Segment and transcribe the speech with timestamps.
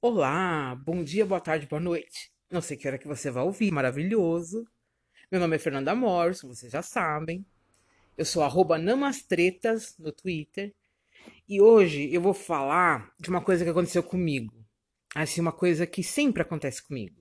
[0.00, 2.30] Olá, bom dia, boa tarde, boa noite.
[2.48, 4.64] Não sei que hora que você vai ouvir, maravilhoso.
[5.28, 7.44] Meu nome é Fernanda Morso, vocês já sabem.
[8.16, 10.72] Eu sou arroba namastretas no Twitter.
[11.48, 14.64] E hoje eu vou falar de uma coisa que aconteceu comigo.
[15.16, 17.20] Assim, uma coisa que sempre acontece comigo.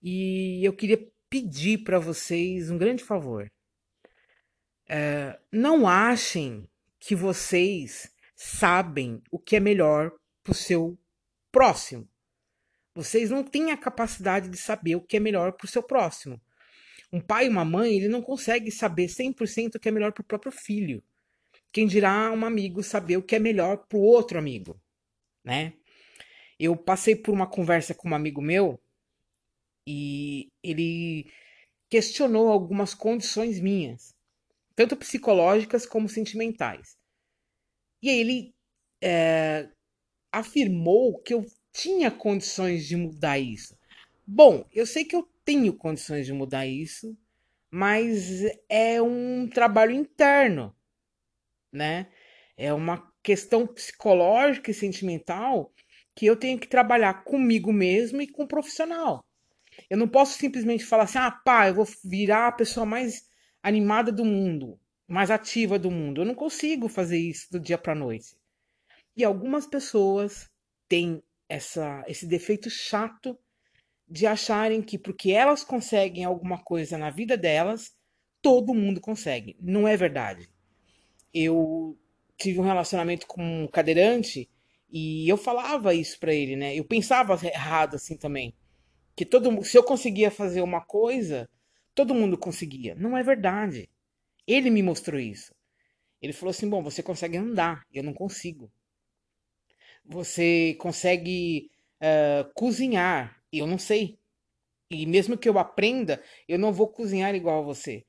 [0.00, 3.50] E eu queria pedir para vocês um grande favor.
[4.88, 6.68] É, não achem
[7.00, 10.12] que vocês sabem o que é melhor
[10.44, 10.96] para o seu
[11.50, 12.08] próximo.
[12.94, 16.40] Vocês não têm a capacidade de saber o que é melhor para o seu próximo.
[17.12, 20.22] Um pai e uma mãe, ele não consegue saber 100% o que é melhor para
[20.22, 21.02] o próprio filho.
[21.72, 24.80] Quem dirá um amigo saber o que é melhor para o outro amigo,
[25.44, 25.74] né?
[26.58, 28.80] Eu passei por uma conversa com um amigo meu
[29.86, 31.32] e ele
[31.88, 34.14] questionou algumas condições minhas,
[34.76, 36.96] tanto psicológicas como sentimentais.
[38.02, 38.54] E aí ele
[39.02, 39.68] é,
[40.32, 43.76] afirmou que eu tinha condições de mudar isso.
[44.26, 47.16] Bom, eu sei que eu tenho condições de mudar isso,
[47.70, 50.74] mas é um trabalho interno,
[51.72, 52.08] né?
[52.56, 55.72] É uma questão psicológica e sentimental
[56.14, 59.24] que eu tenho que trabalhar comigo mesmo e com o profissional.
[59.88, 63.28] Eu não posso simplesmente falar assim: ah, pá, eu vou virar a pessoa mais
[63.62, 66.20] animada do mundo, mais ativa do mundo.
[66.20, 68.36] Eu não consigo fazer isso do dia para noite.
[69.20, 70.48] E algumas pessoas
[70.88, 73.38] têm essa, esse defeito chato
[74.08, 77.94] de acharem que porque elas conseguem alguma coisa na vida delas,
[78.40, 79.58] todo mundo consegue.
[79.60, 80.48] Não é verdade.
[81.34, 81.98] Eu
[82.38, 84.48] tive um relacionamento com um cadeirante
[84.90, 86.74] e eu falava isso para ele, né?
[86.74, 88.54] Eu pensava errado assim também,
[89.14, 91.46] que todo se eu conseguia fazer uma coisa,
[91.94, 92.94] todo mundo conseguia.
[92.94, 93.90] Não é verdade.
[94.46, 95.54] Ele me mostrou isso.
[96.22, 98.72] Ele falou assim: "Bom, você consegue andar, eu não consigo
[100.10, 101.70] você consegue
[102.02, 103.40] uh, cozinhar.
[103.52, 104.18] Eu não sei.
[104.90, 108.04] E mesmo que eu aprenda, eu não vou cozinhar igual a você.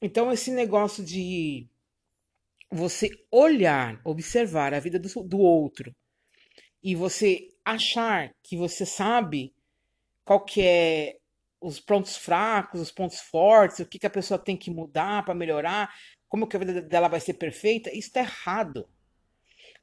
[0.00, 1.68] Então, esse negócio de
[2.70, 5.94] você olhar, observar a vida do, do outro
[6.82, 9.54] e você achar que você sabe
[10.24, 11.18] qual que é
[11.60, 15.34] os pontos fracos, os pontos fortes, o que, que a pessoa tem que mudar para
[15.34, 15.94] melhorar,
[16.28, 18.88] como que a vida dela vai ser perfeita, isso está errado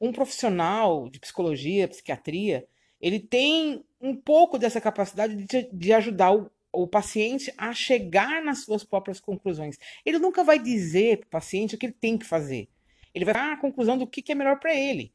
[0.00, 2.66] um profissional de psicologia, psiquiatria,
[3.00, 8.64] ele tem um pouco dessa capacidade de, de ajudar o, o paciente a chegar nas
[8.64, 9.78] suas próprias conclusões.
[10.04, 12.68] Ele nunca vai dizer para o paciente o que ele tem que fazer.
[13.14, 15.12] Ele vai dar a conclusão do que, que é melhor para ele.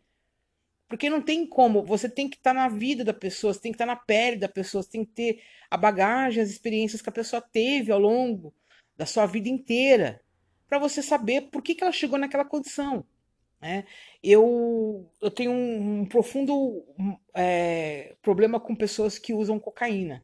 [0.87, 3.71] Porque não tem como, você tem que estar tá na vida da pessoa, você tem
[3.71, 7.01] que estar tá na pele da pessoa, você tem que ter a bagagem, as experiências
[7.01, 8.53] que a pessoa teve ao longo
[8.95, 10.21] da sua vida inteira,
[10.67, 13.03] para você saber por que, que ela chegou naquela condição.
[13.65, 13.83] Né?
[14.21, 16.85] Eu, eu tenho um, um profundo
[17.33, 20.23] é, problema com pessoas que usam cocaína.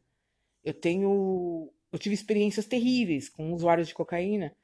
[0.62, 1.68] Eu tenho.
[1.90, 4.54] Eu tive experiências terríveis com usuários de cocaína.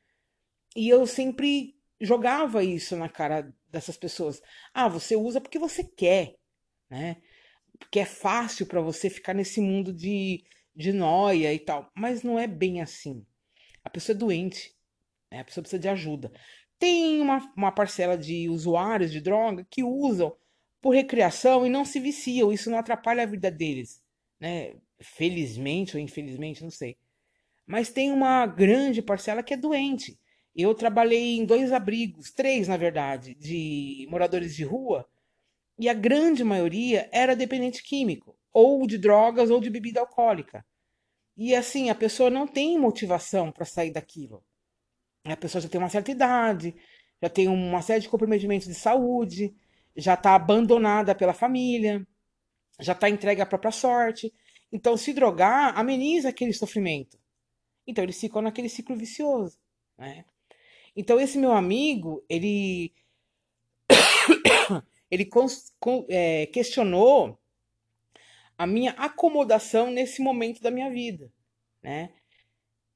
[0.76, 4.40] E eu sempre jogava isso na cara dessas pessoas.
[4.72, 6.36] Ah, você usa porque você quer,
[6.88, 7.16] né?
[7.80, 11.90] Porque é fácil para você ficar nesse mundo de, de noia e tal.
[11.96, 13.26] Mas não é bem assim.
[13.82, 14.72] A pessoa é doente.
[15.32, 15.40] Né?
[15.40, 16.32] A pessoa precisa de ajuda.
[16.78, 20.34] Tem uma, uma parcela de usuários de droga que usam
[20.80, 22.52] por recreação e não se viciam.
[22.52, 24.02] Isso não atrapalha a vida deles,
[24.38, 24.74] né?
[25.00, 26.96] Felizmente ou infelizmente, não sei.
[27.66, 30.18] Mas tem uma grande parcela que é doente.
[30.54, 35.06] Eu trabalhei em dois abrigos, três na verdade, de moradores de rua,
[35.78, 40.66] e a grande maioria era dependente químico, ou de drogas ou de bebida alcoólica.
[41.36, 44.42] E assim, a pessoa não tem motivação para sair daquilo.
[45.24, 46.74] A pessoa já tem uma certa idade,
[47.22, 49.54] já tem uma série de comprometimentos de saúde,
[49.96, 52.06] já está abandonada pela família,
[52.80, 54.32] já está entregue à própria sorte.
[54.72, 57.18] Então, se drogar ameniza aquele sofrimento.
[57.86, 59.58] Então, eles ficam naquele ciclo vicioso.
[59.96, 60.24] Né?
[60.94, 62.92] Então, esse meu amigo, ele,
[65.10, 65.28] ele
[66.08, 67.38] é, questionou
[68.56, 71.32] a minha acomodação nesse momento da minha vida.
[71.82, 72.12] Né?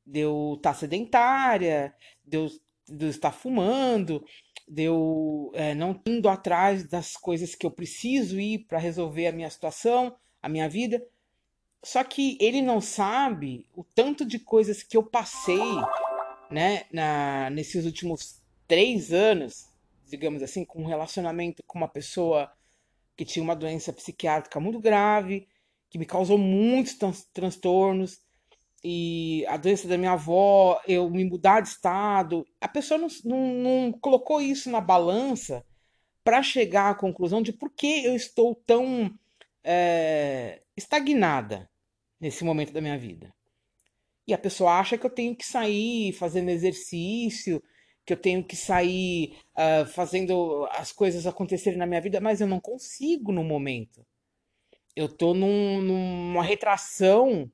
[0.06, 1.94] De eu estar tá sedentária,
[2.24, 2.48] de eu,
[2.88, 4.24] de estar fumando,
[4.68, 9.32] de eu é, não indo atrás das coisas que eu preciso ir para resolver a
[9.32, 11.04] minha situação, a minha vida.
[11.84, 15.74] Só que ele não sabe o tanto de coisas que eu passei,
[16.50, 19.68] né, na, nesses últimos três anos,
[20.06, 22.52] digamos assim, com um relacionamento com uma pessoa
[23.16, 25.48] que tinha uma doença psiquiátrica muito grave,
[25.90, 26.96] que me causou muitos
[27.32, 28.21] transtornos,
[28.84, 32.44] e a doença da minha avó, eu me mudar de estado.
[32.60, 35.64] A pessoa não, não, não colocou isso na balança
[36.24, 39.12] para chegar à conclusão de por que eu estou tão
[39.62, 41.70] é, estagnada
[42.20, 43.32] nesse momento da minha vida.
[44.26, 47.62] E a pessoa acha que eu tenho que sair fazendo exercício,
[48.04, 52.46] que eu tenho que sair uh, fazendo as coisas acontecerem na minha vida, mas eu
[52.46, 54.04] não consigo no momento.
[54.94, 57.50] Eu tô num, numa retração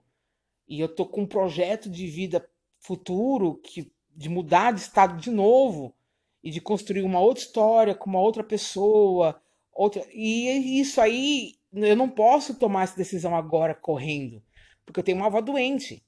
[0.69, 2.47] e eu tô com um projeto de vida
[2.79, 5.94] futuro que de mudar de estado de novo
[6.43, 9.41] e de construir uma outra história com uma outra pessoa,
[9.73, 14.43] outra e isso aí eu não posso tomar essa decisão agora correndo,
[14.85, 16.05] porque eu tenho uma avó doente.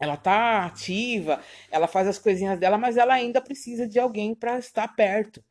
[0.00, 1.40] Ela tá ativa,
[1.70, 5.42] ela faz as coisinhas dela, mas ela ainda precisa de alguém para estar perto.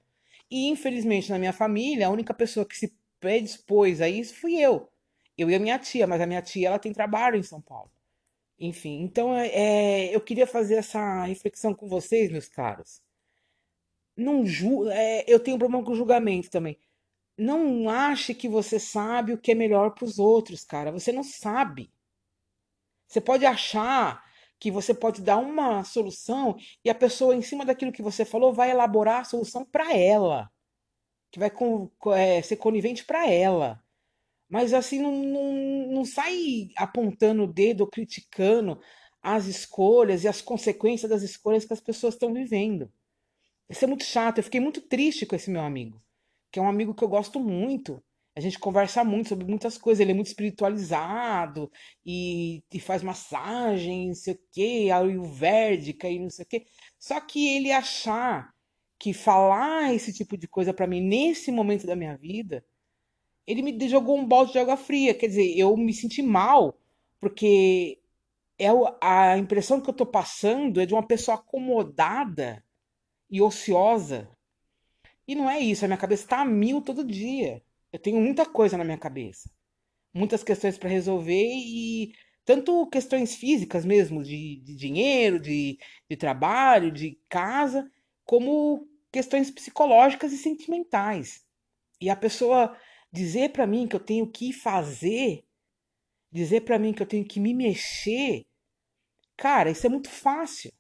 [0.52, 4.90] E infelizmente na minha família, a única pessoa que se predispôs a isso fui eu.
[5.38, 7.93] Eu e a minha tia, mas a minha tia ela tem trabalho em São Paulo.
[8.64, 13.02] Enfim, então é, é eu queria fazer essa reflexão com vocês, meus caros.
[14.16, 16.78] Não ju é, eu tenho um problema com julgamento também.
[17.38, 20.94] Não ache que você sabe o que é melhor para os outros, cara.
[20.94, 21.92] Você não sabe.
[23.08, 24.24] Você pode achar
[24.60, 26.56] que você pode dar uma solução
[26.86, 30.50] e a pessoa, em cima daquilo que você falou, vai elaborar a solução para ela,
[31.32, 33.83] que vai com, é, ser conivente para ela.
[34.50, 35.54] Mas assim, não, não,
[35.92, 38.80] não sai apontando o dedo criticando
[39.22, 42.92] as escolhas e as consequências das escolhas que as pessoas estão vivendo.
[43.70, 44.38] Isso é muito chato.
[44.38, 46.02] Eu fiquei muito triste com esse meu amigo,
[46.52, 48.04] que é um amigo que eu gosto muito.
[48.36, 50.02] A gente conversa muito sobre muitas coisas.
[50.02, 51.72] Ele é muito espiritualizado
[52.06, 56.66] e, e faz massagem, não sei o quê, ayurvédica e não sei o quê.
[57.00, 58.54] Só que ele achar
[59.00, 62.66] que falar esse tipo de coisa para mim nesse momento da minha vida,
[63.46, 65.14] ele me jogou um balde de água fria.
[65.14, 66.78] Quer dizer, eu me senti mal,
[67.20, 68.00] porque
[68.58, 68.68] é
[69.02, 72.64] a impressão que eu tô passando é de uma pessoa acomodada
[73.30, 74.30] e ociosa.
[75.28, 77.64] E não é isso, a minha cabeça tá a mil todo dia.
[77.92, 79.50] Eu tenho muita coisa na minha cabeça,
[80.14, 82.14] muitas questões para resolver e
[82.46, 85.78] tanto questões físicas mesmo, de, de dinheiro, de,
[86.10, 87.90] de trabalho, de casa,
[88.26, 91.46] como questões psicológicas e sentimentais.
[92.02, 92.76] E a pessoa
[93.14, 95.46] dizer para mim que eu tenho que fazer,
[96.32, 98.44] dizer para mim que eu tenho que me mexer,
[99.38, 100.74] cara, isso é muito fácil.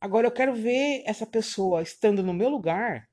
[0.00, 3.10] Agora eu quero ver essa pessoa estando no meu lugar,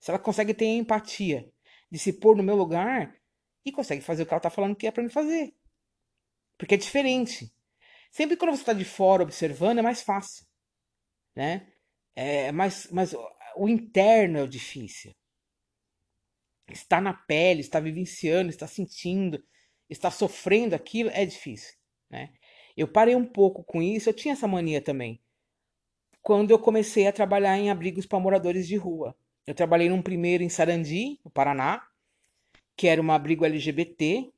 [0.00, 1.48] se ela consegue ter empatia
[1.90, 3.16] de se pôr no meu lugar
[3.64, 5.54] e consegue fazer o que ela está falando que é para me fazer.
[6.58, 7.52] Porque é diferente.
[8.10, 10.44] Sempre quando você está de fora observando é mais fácil,
[11.34, 11.72] né?
[12.14, 13.14] É mais, mas
[13.56, 15.14] o interno é o difícil.
[16.68, 19.42] Está na pele, está vivenciando, está sentindo,
[19.88, 21.74] está sofrendo aquilo é difícil,
[22.10, 22.32] né?
[22.76, 25.20] Eu parei um pouco com isso, eu tinha essa mania também.
[26.22, 29.16] Quando eu comecei a trabalhar em abrigos para moradores de rua.
[29.46, 31.86] Eu trabalhei num primeiro em Sarandi, no Paraná,
[32.76, 34.30] que era um abrigo LGBT,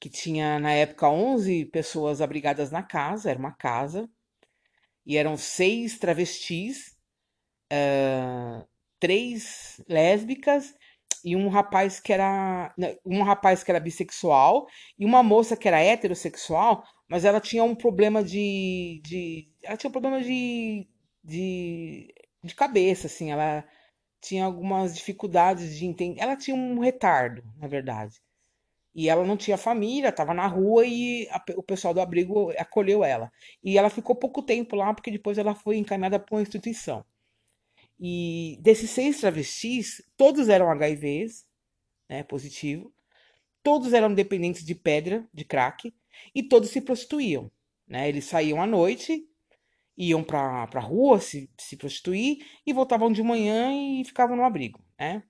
[0.00, 4.10] que tinha na época 11 pessoas abrigadas na casa, era uma casa,
[5.06, 6.96] e eram seis travestis,
[7.72, 8.66] uh,
[8.98, 10.74] três lésbicas
[11.24, 12.74] e um rapaz que era
[13.04, 14.66] um rapaz que era bissexual
[14.98, 19.88] e uma moça que era heterossexual, mas ela tinha um problema de, de ela tinha
[19.88, 20.86] um problema de,
[21.24, 23.64] de, de cabeça, assim, ela
[24.20, 26.20] tinha algumas dificuldades de entender.
[26.20, 28.20] Ela tinha um retardo, na verdade.
[28.94, 33.04] E ela não tinha família, estava na rua e a, o pessoal do abrigo acolheu
[33.04, 33.32] ela.
[33.62, 37.04] E ela ficou pouco tempo lá, porque depois ela foi encaminhada para uma instituição.
[38.00, 41.46] E desses seis travestis, todos eram HIVs,
[42.08, 42.92] né, positivo.
[43.62, 45.94] Todos eram dependentes de pedra, de crack,
[46.34, 47.50] e todos se prostituíam.
[47.86, 48.08] Né?
[48.08, 49.30] Eles saíam à noite
[50.00, 54.82] iam para a rua se, se prostituir e voltavam de manhã e ficavam no abrigo,
[54.98, 55.22] né?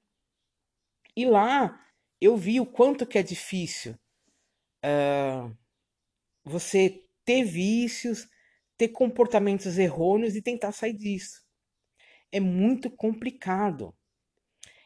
[1.17, 1.85] E lá
[2.21, 3.99] eu vi o quanto que é difícil
[4.85, 5.57] uh,
[6.45, 8.29] você ter vícios,
[8.77, 11.45] ter comportamentos errôneos e tentar sair disso.
[12.33, 13.95] É muito complicado.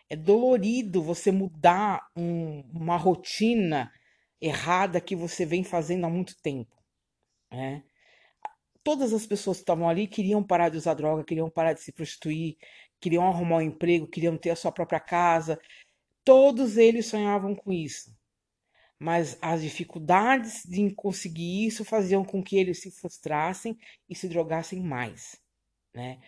[0.08, 3.92] É dolorido você mudar um, uma rotina
[4.40, 6.76] errada que você vem fazendo há muito tempo.
[7.50, 7.84] Né?
[8.84, 11.90] todas as pessoas que estavam ali queriam parar de usar droga, queriam parar de se
[11.90, 12.56] prostituir,
[13.00, 15.58] queriam arrumar um emprego, queriam ter a sua própria casa.
[16.22, 18.14] Todos eles sonhavam com isso.
[18.98, 23.76] Mas as dificuldades de conseguir isso faziam com que eles se frustrassem
[24.08, 25.40] e se drogassem mais,
[25.92, 26.20] né?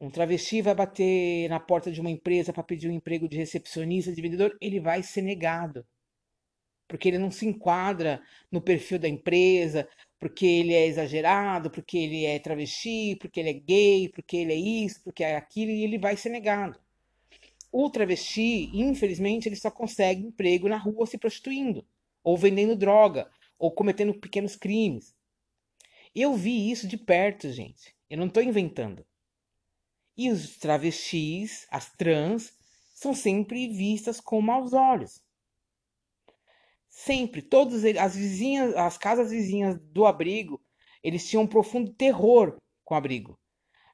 [0.00, 4.12] Um travesti vai bater na porta de uma empresa para pedir um emprego de recepcionista,
[4.12, 5.84] de vendedor, ele vai ser negado.
[6.86, 9.88] Porque ele não se enquadra no perfil da empresa,
[10.18, 14.56] porque ele é exagerado, porque ele é travesti, porque ele é gay, porque ele é
[14.56, 16.78] isso, porque é aquilo, e ele vai ser negado.
[17.72, 21.84] O travesti, infelizmente, ele só consegue emprego na rua se prostituindo.
[22.22, 25.14] ou vendendo droga, ou cometendo pequenos crimes.
[26.14, 27.94] Eu vi isso de perto, gente.
[28.10, 29.04] Eu não estou inventando.
[30.18, 32.52] E os travestis, as trans,
[32.92, 35.22] são sempre vistas com maus olhos.
[36.90, 40.60] Sempre, todos as vizinhas, as casas vizinhas do abrigo,
[41.04, 43.38] eles tinham um profundo terror com o abrigo.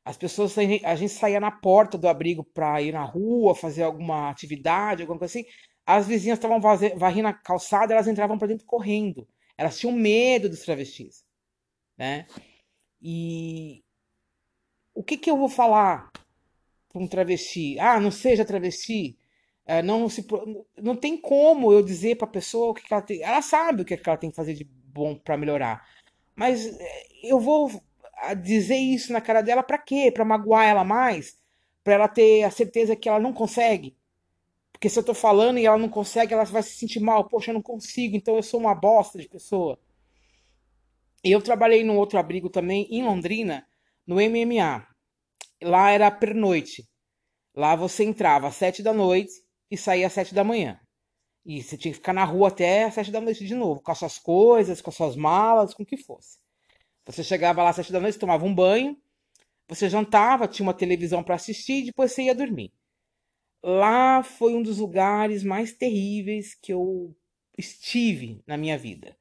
[0.03, 4.31] As pessoas, a gente saía na porta do abrigo para ir na rua, fazer alguma
[4.31, 5.49] atividade, alguma coisa assim.
[5.85, 9.29] As vizinhas estavam varrendo a calçada, elas entravam para dentro correndo.
[9.59, 11.23] Elas tinham medo dos travestis,
[11.99, 12.27] né?
[13.01, 13.85] E
[14.95, 16.11] o que que eu vou falar
[16.95, 17.79] um travesti?
[17.79, 19.19] Ah, não seja travesti.
[19.67, 20.27] É, não se
[20.81, 23.23] não tem como eu dizer para a pessoa o que, ela tem.
[23.23, 25.87] Ela sabe o que, que ela tem que fazer de bom para melhorar.
[26.37, 27.71] Mas é, eu vou
[28.43, 30.11] dizer isso na cara dela para quê?
[30.13, 31.39] Para magoar ela mais?
[31.83, 33.97] Para ela ter a certeza que ela não consegue?
[34.73, 37.29] Porque se eu tô falando e ela não consegue, ela vai se sentir mal.
[37.29, 39.79] Poxa, eu não consigo, então eu sou uma bosta de pessoa.
[41.23, 43.67] Eu trabalhei num outro abrigo também em Londrina,
[44.07, 44.87] no MMA.
[45.63, 46.89] Lá era pernoite.
[47.55, 49.33] Lá você entrava às sete da noite
[49.71, 50.81] e saía às sete da manhã.
[51.45, 53.93] E você tinha que ficar na rua até às sete da noite de novo, com
[53.93, 56.39] as suas coisas, com as suas malas, com o que fosse.
[57.07, 58.97] Você chegava lá às sete da noite, tomava um banho,
[59.69, 62.73] você jantava, tinha uma televisão para assistir e depois você ia dormir.
[63.63, 67.17] Lá foi um dos lugares mais terríveis que eu
[67.57, 69.17] estive na minha vida.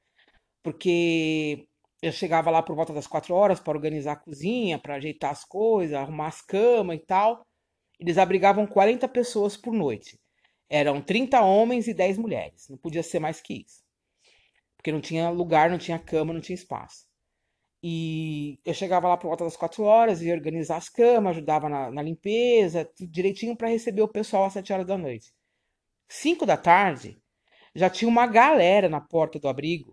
[0.62, 1.68] Porque
[2.04, 5.46] eu chegava lá por volta das quatro horas para organizar a cozinha, para ajeitar as
[5.46, 7.48] coisas, arrumar as camas e tal.
[7.98, 10.20] Eles abrigavam 40 pessoas por noite.
[10.70, 12.68] Eram 30 homens e 10 mulheres.
[12.70, 13.82] Não podia ser mais que isso.
[14.76, 17.06] Porque não tinha lugar, não tinha cama, não tinha espaço.
[17.82, 21.90] E eu chegava lá por volta das quatro horas, ia organizar as camas, ajudava na,
[21.90, 25.34] na limpeza, tudo direitinho para receber o pessoal às sete horas da noite.
[26.10, 27.18] Cinco da tarde,
[27.74, 29.93] já tinha uma galera na porta do abrigo,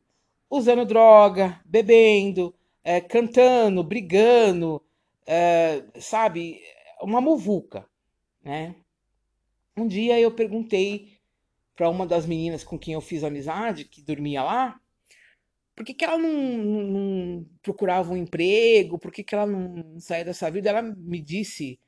[0.51, 4.83] usando droga, bebendo, é, cantando, brigando,
[5.27, 6.61] é, sabe?
[7.01, 7.87] Uma muvuca,
[8.43, 8.75] né?
[9.77, 11.19] Um dia eu perguntei
[11.77, 14.81] para uma das meninas com quem eu fiz amizade, que dormia lá,
[15.81, 18.99] por que, que ela não, não, procurava um emprego?
[18.99, 20.69] Por que, que ela não saía dessa vida?
[20.69, 21.81] Ela me disse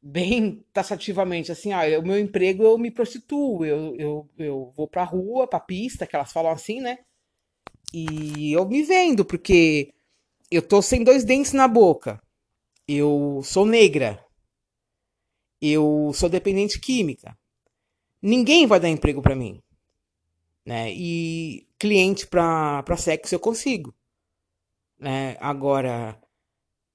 [0.00, 5.02] bem taxativamente assim: ah, o meu emprego eu me prostituo, eu, eu, eu vou pra
[5.02, 6.98] rua, pra pista, que elas falam assim, né?
[7.92, 9.92] E eu me vendo, porque
[10.50, 12.20] eu tô sem dois dentes na boca,
[12.88, 14.24] eu sou negra,
[15.60, 17.36] eu sou dependente química.
[18.20, 19.62] Ninguém vai dar emprego para mim
[20.64, 20.92] né?
[20.92, 23.94] E cliente para sexo eu consigo,
[24.98, 25.36] né?
[25.40, 26.18] Agora,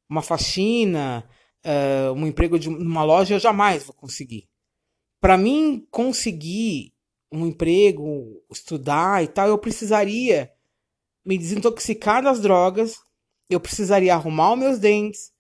[0.10, 1.27] uma faxina,
[1.66, 4.48] uh, um emprego de uma loja eu jamais vou conseguir.
[5.20, 6.94] Para mim conseguir
[7.32, 10.51] um emprego, estudar e tal, eu precisaria
[11.27, 12.96] me desintoxicar das drogas,
[13.50, 15.34] eu precisaria arrumar os meus dentes,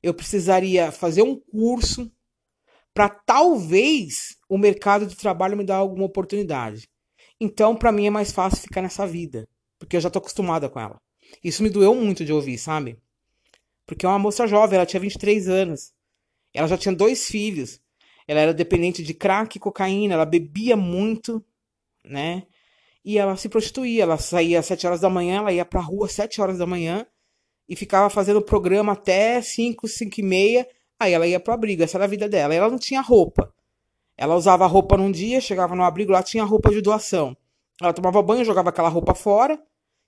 [0.00, 2.08] eu precisaria fazer um curso
[2.94, 6.88] para talvez o mercado de trabalho me dar alguma oportunidade.
[7.40, 9.48] Então, para mim é mais fácil ficar nessa vida,
[9.80, 11.00] porque eu já tô acostumada com ela.
[11.42, 12.96] Isso me doeu muito de ouvir, sabe?
[13.84, 15.92] Porque é uma moça jovem, ela tinha 23 anos.
[16.54, 17.80] Ela já tinha dois filhos.
[18.28, 21.44] Ela era dependente de crack e cocaína, ela bebia muito,
[22.04, 22.46] né?
[23.04, 26.06] E ela se prostituía, ela saía às 7 horas da manhã, ela ia pra rua
[26.06, 27.06] às 7 horas da manhã
[27.68, 30.68] e ficava fazendo programa até 5, 5 e meia.
[31.00, 32.54] Aí ela ia pro abrigo, essa era a vida dela.
[32.54, 33.52] Ela não tinha roupa.
[34.16, 37.36] Ela usava roupa num dia, chegava no abrigo, lá tinha roupa de doação.
[37.80, 39.60] Ela tomava banho, jogava aquela roupa fora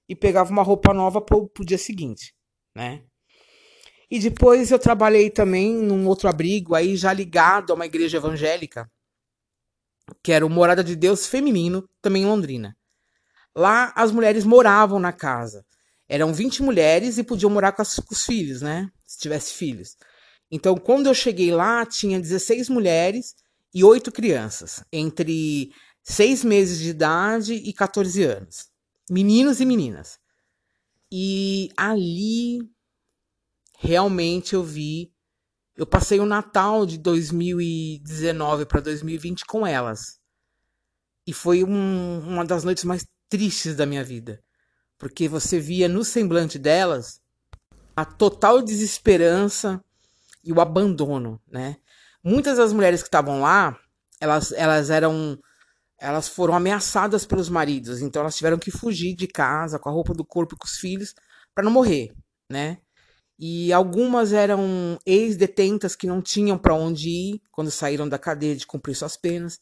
[0.08, 2.34] e pegava uma roupa nova pro, pro dia seguinte,
[2.74, 3.02] né?
[4.10, 8.88] E depois eu trabalhei também num outro abrigo, aí já ligado a uma igreja evangélica,
[10.22, 12.76] que era o Morada de Deus Feminino, também em Londrina.
[13.56, 15.64] Lá as mulheres moravam na casa.
[16.08, 18.90] Eram 20 mulheres e podiam morar com, as, com os filhos, né?
[19.06, 19.96] Se tivesse filhos.
[20.50, 23.34] Então, quando eu cheguei lá, tinha 16 mulheres
[23.72, 28.68] e oito crianças, entre seis meses de idade e 14 anos.
[29.10, 30.18] Meninos e meninas.
[31.10, 32.58] E ali
[33.78, 35.12] realmente eu vi.
[35.76, 40.20] Eu passei o Natal de 2019 para 2020 com elas.
[41.26, 44.42] E foi um, uma das noites mais tristes da minha vida.
[44.98, 47.20] Porque você via no semblante delas
[47.96, 49.82] a total desesperança
[50.42, 51.76] e o abandono, né?
[52.22, 53.78] Muitas das mulheres que estavam lá,
[54.20, 55.38] elas, elas eram
[55.98, 60.12] elas foram ameaçadas pelos maridos, então elas tiveram que fugir de casa com a roupa
[60.12, 61.14] do corpo e com os filhos
[61.54, 62.12] para não morrer,
[62.50, 62.78] né?
[63.38, 68.66] E algumas eram ex-detentas que não tinham para onde ir quando saíram da cadeia de
[68.66, 69.60] cumprir suas penas.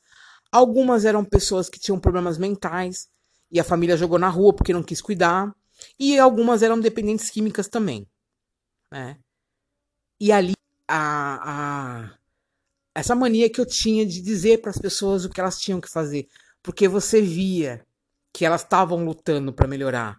[0.50, 3.08] Algumas eram pessoas que tinham problemas mentais
[3.52, 5.54] e a família jogou na rua porque não quis cuidar.
[5.98, 8.08] E algumas eram dependentes químicas também.
[8.90, 9.18] Né?
[10.18, 10.54] E ali,
[10.88, 11.40] a,
[12.06, 12.18] a,
[12.94, 15.90] essa mania que eu tinha de dizer para as pessoas o que elas tinham que
[15.90, 16.26] fazer.
[16.62, 17.84] Porque você via
[18.32, 20.18] que elas estavam lutando para melhorar.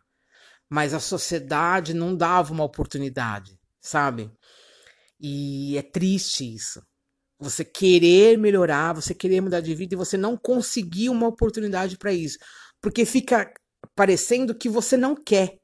[0.70, 4.32] Mas a sociedade não dava uma oportunidade, sabe?
[5.20, 6.82] E é triste isso.
[7.40, 12.14] Você querer melhorar, você querer mudar de vida e você não conseguir uma oportunidade para
[12.14, 12.38] isso.
[12.84, 13.50] Porque fica
[13.96, 15.58] parecendo que você não quer.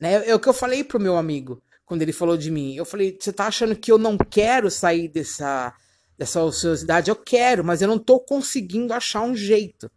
[0.00, 0.28] Né?
[0.28, 2.76] É o que eu falei pro meu amigo quando ele falou de mim.
[2.76, 5.74] Eu falei: você tá achando que eu não quero sair dessa,
[6.16, 7.10] dessa ociosidade?
[7.10, 9.90] Eu quero, mas eu não tô conseguindo achar um jeito.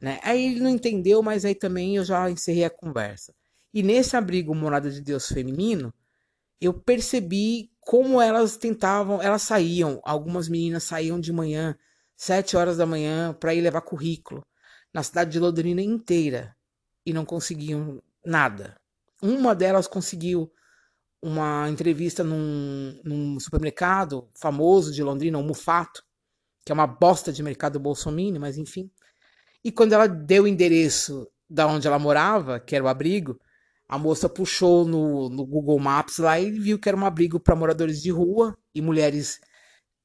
[0.00, 0.18] Né?
[0.24, 3.32] Aí ele não entendeu, mas aí também eu já encerrei a conversa.
[3.72, 5.94] E nesse abrigo Morada de Deus feminino,
[6.60, 11.78] eu percebi como elas tentavam, elas saíam, algumas meninas saíam de manhã,
[12.16, 14.44] sete horas da manhã, para ir levar currículo
[14.94, 16.56] na cidade de Londrina inteira
[17.04, 18.76] e não conseguiam nada.
[19.20, 20.50] Uma delas conseguiu
[21.20, 26.02] uma entrevista num, num supermercado famoso de Londrina, o Mufato,
[26.64, 28.90] que é uma bosta de mercado bolsominion, mas enfim.
[29.64, 33.40] E quando ela deu o endereço da onde ela morava, que era o abrigo,
[33.88, 37.56] a moça puxou no, no Google Maps lá e viu que era um abrigo para
[37.56, 39.40] moradores de rua e mulheres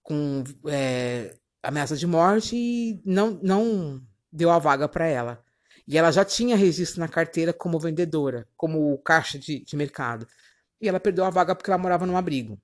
[0.01, 5.43] com é, ameaças de morte e não, não deu a vaga para ela.
[5.88, 10.27] E ela já tinha registro na carteira como vendedora, como caixa de, de mercado.
[10.79, 12.59] E ela perdeu a vaga porque ela morava num abrigo.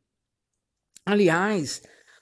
[1.05, 1.81] Aliás,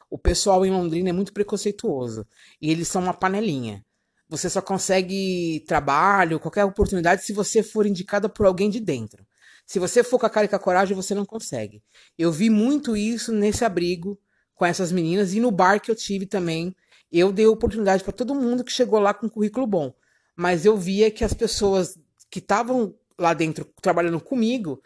[0.09, 2.25] o pessoal em Londrina é muito preconceituoso.
[2.61, 3.85] E eles são uma panelinha.
[4.29, 9.25] Você só consegue trabalho, qualquer oportunidade, se você for indicada por alguém de dentro.
[9.65, 11.83] Se você for com a cara e com a coragem, você não consegue.
[12.17, 14.19] Eu vi muito isso nesse abrigo
[14.55, 16.75] com essas meninas e no bar que eu tive também
[17.13, 19.93] eu dei oportunidade para todo mundo que chegou lá com currículo bom.
[20.35, 21.97] Mas eu via que as pessoas
[22.29, 24.81] que estavam lá dentro trabalhando comigo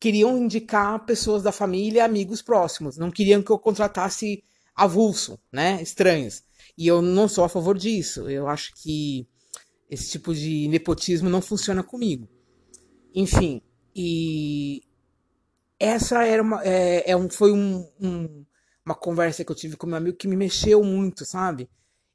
[0.00, 2.96] queriam indicar pessoas da família, amigos próximos.
[2.96, 4.42] Não queriam que eu contratasse
[4.74, 5.82] avulso, né?
[5.82, 6.42] Estranhos.
[6.78, 8.30] E eu não sou a favor disso.
[8.30, 9.28] Eu acho que
[9.90, 12.26] esse tipo de nepotismo não funciona comigo.
[13.14, 13.60] Enfim,
[13.94, 14.82] e
[15.78, 18.44] essa era uma, é, é um, foi um, um,
[18.84, 21.68] uma conversa que eu tive com meu amigo que me mexeu muito, sabe?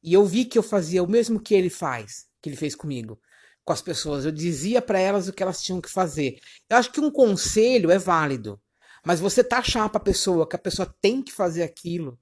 [0.03, 3.19] E eu vi que eu fazia o mesmo que ele faz, que ele fez comigo,
[3.63, 4.25] com as pessoas.
[4.25, 6.39] Eu dizia para elas o que elas tinham que fazer.
[6.69, 8.59] Eu acho que um conselho é válido,
[9.03, 12.19] mas você taxar para a pessoa que a pessoa tem que fazer aquilo,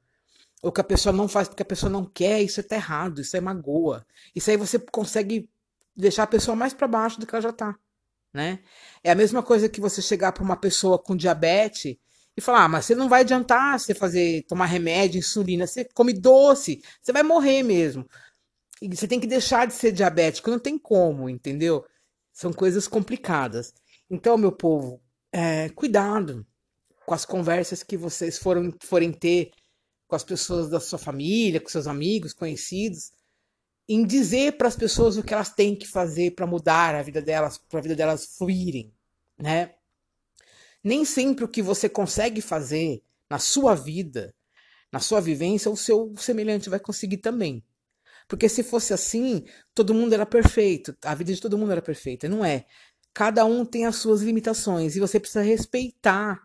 [0.61, 3.19] ou que a pessoa não faz porque a pessoa não quer, isso é tá errado,
[3.19, 4.05] isso é magoa.
[4.33, 5.49] Isso aí você consegue
[5.95, 7.77] deixar a pessoa mais para baixo do que ela já tá,
[8.33, 8.59] né?
[9.03, 11.97] É a mesma coisa que você chegar para uma pessoa com diabetes
[12.35, 16.13] e falar, ah, mas você não vai adiantar você fazer, tomar remédio, insulina, você come
[16.13, 18.07] doce, você vai morrer mesmo.
[18.81, 21.85] E você tem que deixar de ser diabético, não tem como, entendeu?
[22.31, 23.73] São coisas complicadas.
[24.09, 26.45] Então, meu povo, é, cuidado
[27.05, 29.51] com as conversas que vocês foram, forem ter
[30.07, 33.11] com as pessoas da sua família, com seus amigos, conhecidos,
[33.87, 37.21] em dizer para as pessoas o que elas têm que fazer para mudar a vida
[37.21, 38.93] delas, para a vida delas fluírem,
[39.37, 39.75] né?
[40.83, 44.33] Nem sempre o que você consegue fazer na sua vida,
[44.91, 47.63] na sua vivência, o seu semelhante vai conseguir também.
[48.27, 52.27] Porque se fosse assim, todo mundo era perfeito, a vida de todo mundo era perfeita.
[52.27, 52.65] Não é.
[53.13, 56.41] Cada um tem as suas limitações e você precisa respeitar.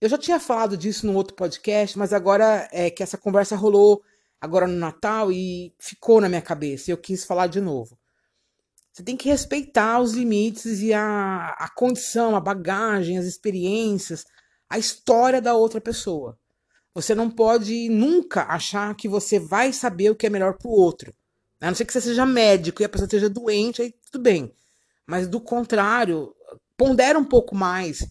[0.00, 4.02] Eu já tinha falado disso no outro podcast, mas agora é que essa conversa rolou
[4.40, 7.99] agora no Natal e ficou na minha cabeça e eu quis falar de novo.
[8.92, 14.24] Você tem que respeitar os limites e a, a condição, a bagagem, as experiências,
[14.68, 16.38] a história da outra pessoa.
[16.92, 20.72] Você não pode nunca achar que você vai saber o que é melhor para o
[20.72, 21.14] outro.
[21.60, 24.52] A não ser que você seja médico e a pessoa esteja doente, aí tudo bem.
[25.06, 26.34] Mas do contrário,
[26.76, 28.08] pondera um pouco mais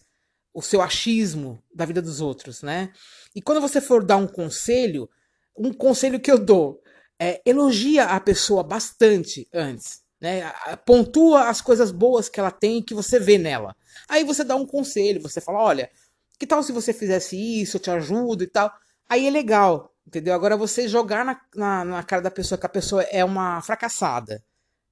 [0.54, 2.92] o seu achismo da vida dos outros, né?
[3.34, 5.08] E quando você for dar um conselho,
[5.56, 6.80] um conselho que eu dou
[7.18, 10.52] é elogia a pessoa bastante antes né?
[10.84, 13.74] Pontua as coisas boas que ela tem que você vê nela.
[14.08, 15.90] Aí você dá um conselho, você fala, olha,
[16.38, 18.72] que tal se você fizesse isso, eu te ajudo e tal.
[19.08, 20.34] Aí é legal, entendeu?
[20.34, 24.44] Agora você jogar na, na, na cara da pessoa que a pessoa é uma fracassada,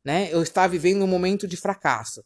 [0.05, 0.29] né?
[0.33, 2.25] Eu estava vivendo um momento de fracasso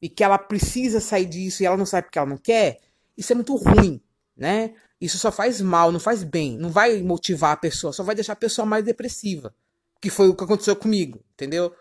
[0.00, 2.78] e que ela precisa sair disso e ela não sabe porque ela não quer,
[3.16, 4.00] isso é muito ruim,
[4.36, 4.74] né?
[5.00, 8.32] Isso só faz mal, não faz bem, não vai motivar a pessoa, só vai deixar
[8.32, 9.54] a pessoa mais depressiva.
[10.00, 11.74] Que foi o que aconteceu comigo, entendeu?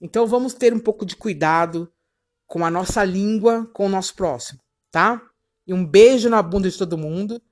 [0.00, 1.92] Então vamos ter um pouco de cuidado
[2.46, 5.22] com a nossa língua, com o nosso próximo, tá?
[5.66, 7.42] E um beijo na bunda de todo mundo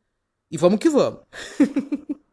[0.51, 1.21] e vamos que vamos.